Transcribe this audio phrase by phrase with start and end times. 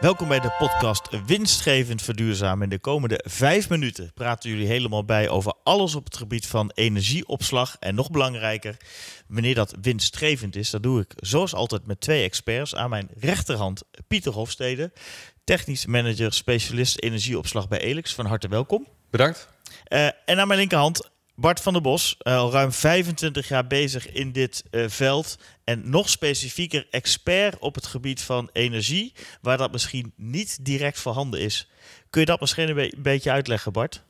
[0.00, 2.62] Welkom bij de podcast Winstgevend Verduurzamen.
[2.62, 6.70] In de komende vijf minuten praten jullie helemaal bij over alles op het gebied van
[6.74, 7.76] energieopslag.
[7.80, 8.76] En nog belangrijker,
[9.26, 12.74] wanneer dat winstgevend is, dat doe ik zoals altijd met twee experts.
[12.74, 14.92] Aan mijn rechterhand Pieter Hofstede,
[15.44, 18.14] technisch manager, specialist energieopslag bij Elix.
[18.14, 18.86] Van harte welkom.
[19.10, 19.48] Bedankt.
[19.88, 21.10] Uh, en aan mijn linkerhand
[21.40, 25.38] Bart van der Bos, uh, al ruim 25 jaar bezig in dit uh, veld.
[25.64, 31.40] En nog specifieker expert op het gebied van energie, waar dat misschien niet direct voorhanden
[31.40, 31.68] is.
[32.10, 34.02] Kun je dat misschien een, be beetje uitleggen, Bart?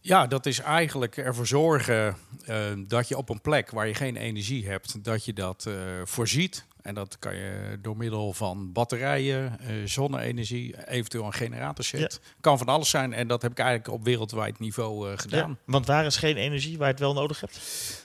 [0.00, 2.16] Ja, dat is eigenlijk ervoor zorgen
[2.48, 5.68] uh, dat je op een plek waar je geen energie hebt, dat je dat
[6.04, 6.68] voorziet.
[6.82, 12.20] En dat kan je door middel van batterijen, uh, zonne-energie, eventueel een generatorset.
[12.22, 12.30] Ja.
[12.40, 15.50] Kan van alles zijn en dat heb ik eigenlijk op wereldwijd niveau gedaan.
[15.50, 17.60] Ja, want waar is geen energie waar je het wel nodig hebt?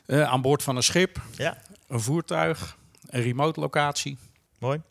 [0.08, 1.58] Aan boord van een schip, ja.
[1.88, 2.78] een voertuig,
[3.10, 4.18] een remote locatie.
[4.60, 4.82] Mooi.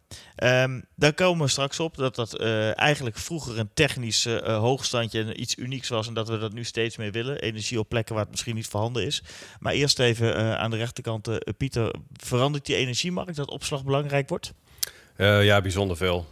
[0.42, 5.22] Um, daar komen we straks op dat dat uh, eigenlijk vroeger een technisch uh, hoogstandje
[5.22, 7.40] en iets unieks was en dat we dat nu steeds meer willen.
[7.40, 9.22] Energie op plekken waar het misschien niet voorhanden is.
[9.58, 14.52] Maar eerst even aan de rechterkant, Pieter, verandert die energiemarkt dat opslag belangrijk wordt?
[15.16, 16.26] Ja, bijzonder veel.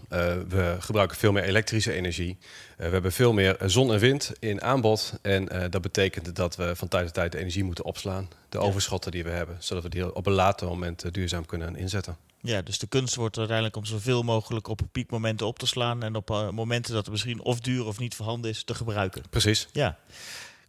[0.48, 2.38] we gebruiken veel meer elektrische energie.
[2.76, 5.12] we hebben veel meer zon en wind in aanbod.
[5.22, 8.28] En dat betekent dat we van tijd tot tijd de energie moeten opslaan.
[8.48, 8.64] De ja.
[8.64, 12.16] overschotten die we hebben, zodat we die op een later moment duurzaam kunnen inzetten.
[12.40, 16.14] Ja, dus de kunst wordt uiteindelijk om zoveel mogelijk op piekmomenten op te slaan en
[16.14, 19.22] op momenten dat er misschien of duur of niet voorhanden is, te gebruiken.
[19.30, 19.68] Precies.
[19.72, 19.98] Ja.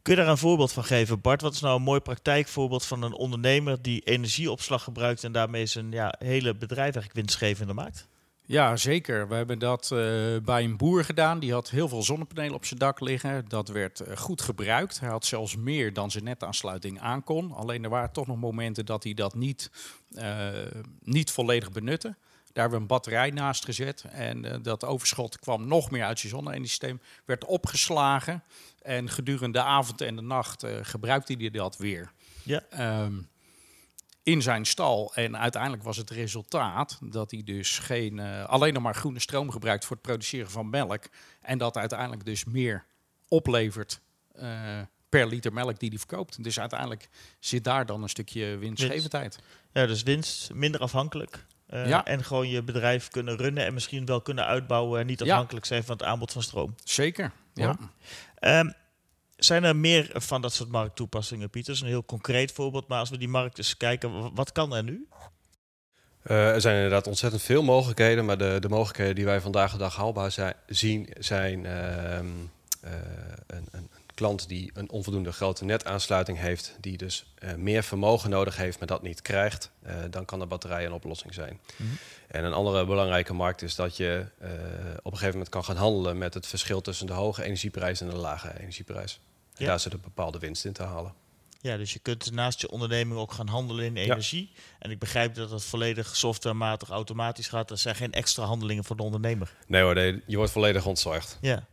[0.03, 1.41] Kun je daar een voorbeeld van geven, Bart?
[1.41, 5.91] Wat is nou een mooi praktijkvoorbeeld van een ondernemer die energieopslag gebruikt en daarmee zijn
[5.91, 8.07] ja, hele bedrijf eigenlijk winstgevender maakt?
[8.45, 9.27] Ja, zeker.
[9.27, 9.99] We hebben dat uh,
[10.43, 11.39] bij een boer gedaan.
[11.39, 13.45] Die had heel veel zonnepanelen op zijn dak liggen.
[13.47, 14.99] Dat werd uh, goed gebruikt.
[14.99, 17.51] Hij had zelfs meer dan zijn netaansluiting aankon.
[17.51, 19.71] Alleen er waren toch nog momenten dat hij dat niet,
[20.11, 20.47] uh,
[21.03, 22.15] niet volledig benutte.
[22.53, 24.05] Daar hebben we een batterij naast gezet.
[24.11, 27.01] En dat overschot kwam nog meer uit zijn zonne-energiesysteem.
[27.25, 28.43] Werd opgeslagen.
[28.81, 32.11] En gedurende de avond en de nacht gebruikte hij dat weer.
[32.43, 32.63] Ja.
[33.03, 33.29] Um,
[34.23, 35.15] in zijn stal.
[35.15, 39.51] En uiteindelijk was het resultaat dat hij dus geen, uh, alleen nog maar groene stroom
[39.51, 41.03] gebruikt voor het produceren van melk.
[41.41, 42.85] En dat uiteindelijk dus meer
[43.27, 44.01] oplevert
[45.09, 46.43] per liter melk die hij verkoopt.
[46.43, 47.09] Dus uiteindelijk
[47.39, 49.39] zit daar dan een stukje winstgevendheid.
[49.71, 51.45] Ja, dus winst, minder afhankelijk.
[51.73, 52.05] Uh, ja.
[52.05, 55.71] En gewoon je bedrijf kunnen runnen en misschien wel kunnen uitbouwen en niet afhankelijk ja.
[55.71, 56.75] zijn van het aanbod van stroom.
[56.83, 57.77] Zeker, ja.
[58.39, 58.59] ja.
[58.59, 58.73] Um,
[59.35, 61.79] zijn er meer van dat soort markttoepassingen, Pieter?
[61.81, 62.87] een heel concreet voorbeeld.
[62.87, 65.07] Maar als we die markt eens kijken, wat kan er nu?
[66.27, 68.25] Uh, er zijn inderdaad ontzettend veel mogelijkheden.
[68.25, 72.19] Maar de, de mogelijkheden die wij vandaag de dag haalbaar zijn, zien, zijn uh, uh,
[73.47, 78.55] een, een, klant die een onvoldoende grote netaansluiting heeft, die dus uh, meer vermogen nodig
[78.55, 81.59] heeft, maar dat niet krijgt, uh, dan kan de batterij een oplossing zijn.
[81.77, 81.97] Mm -hmm.
[82.27, 84.49] En een andere belangrijke markt is dat je uh,
[84.97, 88.09] op een gegeven moment kan gaan handelen met het verschil tussen de hoge energieprijs en
[88.09, 89.19] de lage energieprijs.
[89.53, 89.59] Ja.
[89.59, 91.13] En daar zit een bepaalde winst in te halen.
[91.61, 94.51] Ja, dus je kunt naast je onderneming ook gaan handelen in energie.
[94.53, 94.61] Ja.
[94.79, 97.71] En ik begrijp dat dat volledig softwarematig automatisch gaat.
[97.71, 99.53] Er zijn geen extra handelingen voor de ondernemer.
[99.67, 101.37] Nee hoor, nee, je wordt volledig ontzorgd.
[101.41, 101.67] Ja.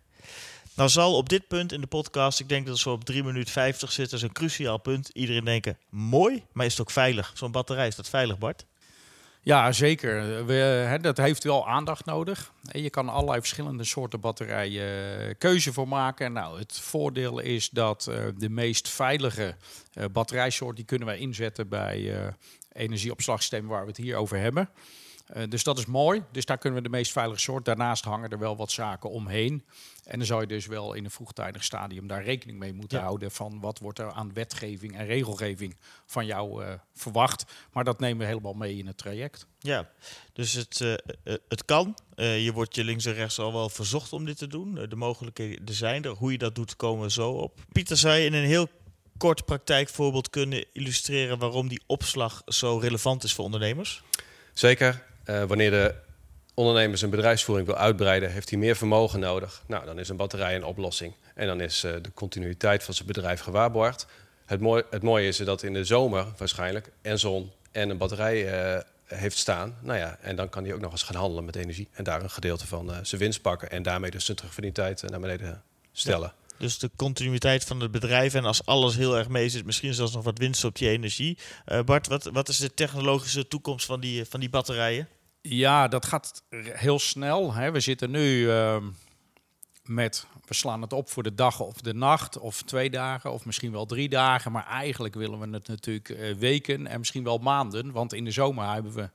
[0.75, 3.53] Nou zal op dit punt in de podcast, ik denk dat we op 3 minuten
[3.53, 5.08] 50 zitten, is een cruciaal punt.
[5.08, 7.32] Iedereen denken, mooi, maar is het ook veilig?
[7.34, 8.66] Zo'n batterij, is dat veilig Bart?
[9.42, 10.47] Ja, zeker.
[11.03, 12.53] Dat heeft wel aandacht nodig.
[12.62, 16.32] Je kan allerlei verschillende soorten batterijen uh, keuze voor maken.
[16.32, 19.56] Nou, het voordeel is dat uh, de meest veilige
[19.94, 20.76] uh, batterijsoort...
[20.76, 22.32] die kunnen wij inzetten bij
[22.72, 24.69] energieopslagsystemen waar we het hier over hebben.
[25.36, 26.22] Uh, dus dat is mooi.
[26.32, 27.64] Dus daar kunnen we de meest veilige soort.
[27.64, 29.64] Daarnaast hangen er wel wat zaken omheen.
[30.04, 33.04] En dan zou je dus wel in een vroegtijdig stadium daar rekening mee moeten ja.
[33.04, 35.76] houden van wat wordt er aan wetgeving en regelgeving
[36.06, 37.44] van jou uh, verwacht.
[37.72, 39.46] Maar dat nemen we helemaal mee in het traject.
[39.58, 39.91] Ja,
[40.32, 40.94] dus het, uh,
[41.48, 41.97] het kan.
[42.16, 44.74] je wordt je links en rechts al wel verzocht om dit te doen.
[44.88, 46.10] de mogelijkheden zijn er.
[46.10, 47.60] Hoe je dat doet, komen we zo op.
[47.72, 48.68] Pieter, zou je in een heel
[49.16, 54.03] kort praktijkvoorbeeld kunnen illustreren waarom die opslag zo relevant is voor ondernemers?
[54.53, 55.09] Zeker.
[55.24, 55.94] Uh, wanneer de
[56.54, 59.62] ondernemer zijn bedrijfsvoering wil uitbreiden, heeft hij meer vermogen nodig.
[59.66, 61.14] Nou, dan is een batterij een oplossing.
[61.34, 64.06] En dan is uh, de continuïteit van zijn bedrijf gewaarborgd.
[64.46, 68.74] Het, mooi, het mooie is dat in de zomer waarschijnlijk en zon en een batterij
[68.74, 69.76] uh, heeft staan.
[69.80, 71.88] Nou ja, en dan kan hij ook nog eens gaan handelen met energie.
[71.92, 73.70] En daar een gedeelte van zijn winst pakken.
[73.70, 75.62] En daarmee dus zijn terugverdientijd naar beneden
[75.92, 76.32] stellen.
[76.60, 78.34] Dus de continuïteit van het bedrijf.
[78.34, 81.39] En als alles heel erg mee zit, misschien zelfs nog wat winst op die energie.
[81.66, 85.09] Uh, Bart, wat, wat is de technologische toekomst van die, van die batterijen?
[85.41, 87.54] Ja, dat gaat heel snel.
[87.54, 87.71] Hè.
[87.71, 88.77] We zitten nu uh,
[89.84, 93.45] met, we slaan het op voor de dag of de nacht, of twee dagen, of
[93.45, 94.53] misschien wel drie dagen.
[94.53, 97.92] Maar eigenlijk willen we het natuurlijk uh, weken en misschien wel maanden.
[97.92, 99.10] Want in de zomer hebben we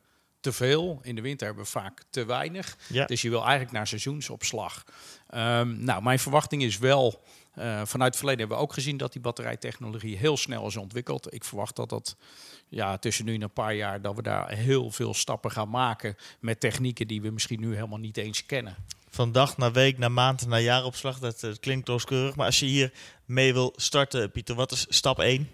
[0.45, 1.00] te veel.
[1.03, 2.77] In de winter hebben we vaak te weinig.
[2.88, 3.06] Ja.
[3.06, 4.83] Dus je wil eigenlijk naar seizoensopslag.
[5.30, 7.24] Ehm, nou, mijn verwachting is wel.
[7.53, 11.33] eh, vanuit het verleden hebben we ook gezien dat die batterijtechnologie heel snel is ontwikkeld.
[11.33, 12.15] Ik verwacht dat dat
[12.68, 16.15] ja, tussen nu en een paar jaar dat we daar heel veel stappen gaan maken
[16.39, 18.75] met technieken die we misschien nu helemaal niet eens kennen.
[19.09, 21.19] Van dag naar week, naar maand, naar jaaropslag.
[21.19, 22.36] Dat, eh, klinkt rooskleurig.
[22.36, 22.91] Maar als je hier
[23.25, 25.50] mee wil starten, Pieter, wat is stap 1?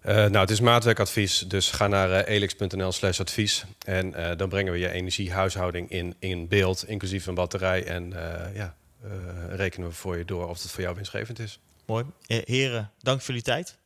[0.00, 3.64] Eh, nou, het is maatwerkadvies, dus ga naar eh, elix.nl slash advies.
[3.86, 7.84] En eh, dan brengen we je energiehuishouding in, in beeld, inclusief een batterij.
[7.84, 8.12] En
[8.54, 8.74] ja,
[9.48, 11.58] rekenen we voor je door of het voor jou winstgevend is.
[11.86, 12.04] Mooi.
[12.26, 13.78] Heren, dank voor jullie tijd.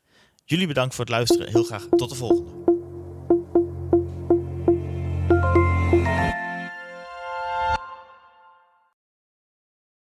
[0.45, 1.49] Jullie bedankt voor het luisteren.
[1.49, 2.64] Heel graag tot de volgende.